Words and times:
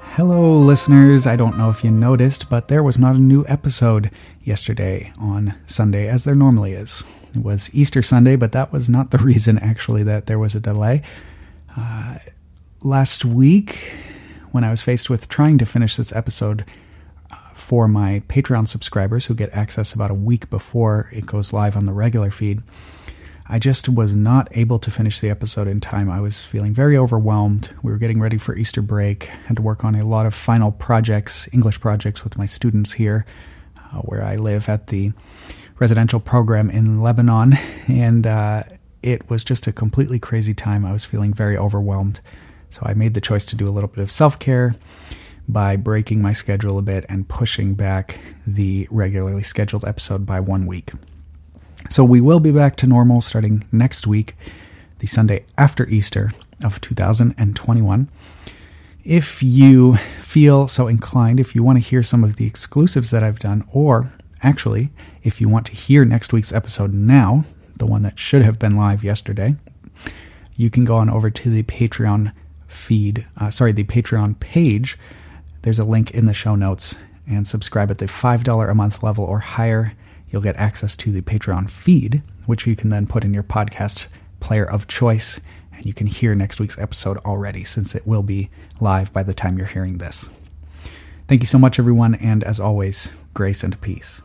Hello, 0.00 0.56
listeners. 0.58 1.26
I 1.26 1.36
don't 1.36 1.56
know 1.56 1.70
if 1.70 1.84
you 1.84 1.90
noticed, 1.90 2.48
but 2.48 2.68
there 2.68 2.82
was 2.82 2.98
not 2.98 3.16
a 3.16 3.20
new 3.20 3.44
episode 3.46 4.10
yesterday 4.42 5.12
on 5.18 5.54
Sunday 5.66 6.08
as 6.08 6.24
there 6.24 6.34
normally 6.34 6.72
is. 6.72 7.04
It 7.34 7.42
was 7.42 7.70
Easter 7.72 8.02
Sunday, 8.02 8.36
but 8.36 8.52
that 8.52 8.72
was 8.72 8.88
not 8.88 9.10
the 9.10 9.18
reason 9.24 9.58
actually 9.58 10.02
that 10.04 10.26
there 10.26 10.38
was 10.38 10.54
a 10.54 10.60
delay. 10.60 11.02
Uh, 11.76 12.18
last 12.82 13.24
week, 13.24 13.92
when 14.50 14.64
I 14.64 14.70
was 14.70 14.82
faced 14.82 15.10
with 15.10 15.28
trying 15.28 15.58
to 15.58 15.66
finish 15.66 15.96
this 15.96 16.12
episode 16.12 16.64
uh, 17.30 17.36
for 17.54 17.86
my 17.86 18.22
Patreon 18.28 18.66
subscribers 18.66 19.26
who 19.26 19.34
get 19.34 19.50
access 19.52 19.92
about 19.92 20.10
a 20.10 20.14
week 20.14 20.48
before 20.50 21.10
it 21.12 21.26
goes 21.26 21.52
live 21.52 21.76
on 21.76 21.86
the 21.86 21.92
regular 21.92 22.30
feed, 22.30 22.62
I 23.50 23.58
just 23.58 23.88
was 23.88 24.14
not 24.14 24.48
able 24.50 24.78
to 24.78 24.90
finish 24.90 25.20
the 25.20 25.30
episode 25.30 25.68
in 25.68 25.80
time. 25.80 26.10
I 26.10 26.20
was 26.20 26.44
feeling 26.44 26.74
very 26.74 26.98
overwhelmed. 26.98 27.70
We 27.82 27.90
were 27.90 27.96
getting 27.96 28.20
ready 28.20 28.36
for 28.36 28.54
Easter 28.54 28.82
break, 28.82 29.24
had 29.24 29.56
to 29.56 29.62
work 29.62 29.84
on 29.84 29.94
a 29.94 30.04
lot 30.04 30.26
of 30.26 30.34
final 30.34 30.70
projects, 30.70 31.48
English 31.50 31.80
projects 31.80 32.24
with 32.24 32.36
my 32.36 32.44
students 32.44 32.92
here, 32.92 33.24
uh, 33.76 34.00
where 34.00 34.22
I 34.22 34.36
live 34.36 34.68
at 34.68 34.88
the 34.88 35.12
residential 35.78 36.20
program 36.20 36.68
in 36.68 36.98
Lebanon, 36.98 37.54
and 37.88 38.26
uh, 38.26 38.64
it 39.02 39.30
was 39.30 39.44
just 39.44 39.66
a 39.66 39.72
completely 39.72 40.18
crazy 40.18 40.52
time. 40.52 40.84
I 40.84 40.92
was 40.92 41.06
feeling 41.06 41.32
very 41.32 41.56
overwhelmed. 41.56 42.20
So 42.68 42.82
I 42.84 42.92
made 42.92 43.14
the 43.14 43.20
choice 43.22 43.46
to 43.46 43.56
do 43.56 43.66
a 43.66 43.70
little 43.72 43.88
bit 43.88 44.02
of 44.02 44.10
self 44.10 44.38
care 44.38 44.74
by 45.48 45.76
breaking 45.76 46.20
my 46.20 46.34
schedule 46.34 46.78
a 46.78 46.82
bit 46.82 47.06
and 47.08 47.26
pushing 47.26 47.74
back 47.74 48.20
the 48.46 48.86
regularly 48.90 49.42
scheduled 49.42 49.86
episode 49.86 50.26
by 50.26 50.38
one 50.38 50.66
week. 50.66 50.92
So 51.88 52.04
we 52.04 52.20
will 52.20 52.40
be 52.40 52.52
back 52.52 52.76
to 52.76 52.86
normal 52.86 53.20
starting 53.22 53.64
next 53.72 54.06
week, 54.06 54.36
the 54.98 55.06
Sunday 55.06 55.46
after 55.56 55.86
Easter 55.88 56.32
of 56.62 56.80
2021. 56.80 58.08
If 59.04 59.42
you 59.42 59.96
feel 59.96 60.68
so 60.68 60.86
inclined, 60.86 61.40
if 61.40 61.54
you 61.54 61.62
want 61.62 61.82
to 61.82 61.88
hear 61.88 62.02
some 62.02 62.22
of 62.22 62.36
the 62.36 62.46
exclusives 62.46 63.10
that 63.10 63.22
I've 63.22 63.38
done, 63.38 63.64
or 63.72 64.12
actually, 64.42 64.90
if 65.22 65.40
you 65.40 65.48
want 65.48 65.64
to 65.66 65.72
hear 65.72 66.04
next 66.04 66.32
week's 66.32 66.52
episode 66.52 66.92
now, 66.92 67.44
the 67.76 67.86
one 67.86 68.02
that 68.02 68.18
should 68.18 68.42
have 68.42 68.58
been 68.58 68.76
live 68.76 69.02
yesterday, 69.02 69.56
you 70.56 70.68
can 70.68 70.84
go 70.84 70.96
on 70.96 71.08
over 71.08 71.30
to 71.30 71.50
the 71.50 71.62
Patreon 71.62 72.32
feed, 72.66 73.26
uh, 73.38 73.48
sorry, 73.48 73.72
the 73.72 73.84
Patreon 73.84 74.38
page. 74.40 74.98
There's 75.62 75.78
a 75.78 75.84
link 75.84 76.10
in 76.10 76.26
the 76.26 76.34
show 76.34 76.54
notes 76.54 76.94
and 77.26 77.46
subscribe 77.46 77.90
at 77.90 77.98
the 77.98 78.06
$5 78.06 78.70
a 78.70 78.74
month 78.74 79.02
level 79.02 79.24
or 79.24 79.38
higher 79.38 79.94
you'll 80.30 80.42
get 80.42 80.56
access 80.56 80.96
to 80.98 81.12
the 81.12 81.22
Patreon 81.22 81.70
feed, 81.70 82.22
which 82.46 82.66
you 82.66 82.76
can 82.76 82.90
then 82.90 83.06
put 83.06 83.24
in 83.24 83.34
your 83.34 83.42
podcast 83.42 84.08
player 84.40 84.68
of 84.68 84.86
choice. 84.86 85.40
And 85.72 85.86
you 85.86 85.94
can 85.94 86.08
hear 86.08 86.34
next 86.34 86.58
week's 86.58 86.78
episode 86.78 87.18
already, 87.18 87.62
since 87.64 87.94
it 87.94 88.06
will 88.06 88.24
be 88.24 88.50
live 88.80 89.12
by 89.12 89.22
the 89.22 89.34
time 89.34 89.58
you're 89.58 89.66
hearing 89.66 89.98
this. 89.98 90.28
Thank 91.28 91.40
you 91.42 91.46
so 91.46 91.58
much, 91.58 91.78
everyone, 91.78 92.14
and 92.16 92.42
as 92.42 92.58
always, 92.58 93.12
grace 93.34 93.62
and 93.62 93.80
peace. 93.80 94.20